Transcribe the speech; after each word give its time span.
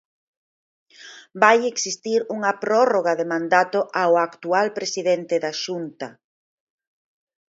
Vai 1.41 1.59
existir 1.71 2.19
unha 2.35 2.51
prórroga 2.63 3.13
de 3.19 3.25
mandato 3.33 3.79
ao 4.01 4.11
actual 4.27 4.67
presidente 4.77 5.35
da 5.43 5.51
Xunta. 5.63 6.07